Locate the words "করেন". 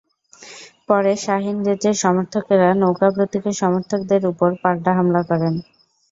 5.29-5.53